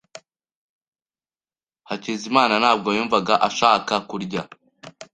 [1.89, 4.41] Hakizimana ntabwo yumvaga ashaka kurya.